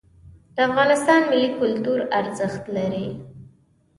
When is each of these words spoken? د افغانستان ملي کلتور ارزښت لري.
د 0.55 0.57
افغانستان 0.67 1.21
ملي 1.31 1.49
کلتور 1.59 1.99
ارزښت 2.19 2.63
لري. 2.75 3.07